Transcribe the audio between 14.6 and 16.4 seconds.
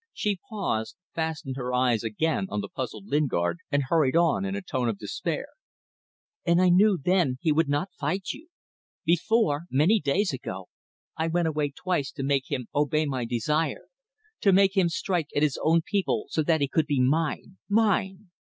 him strike at his own people